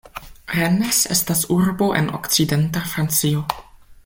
[0.53, 3.45] Rennes estas urbo en okcidenta Francio.